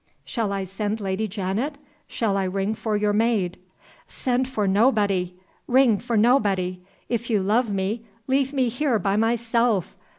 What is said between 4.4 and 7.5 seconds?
for nobody! ring for nobody! If you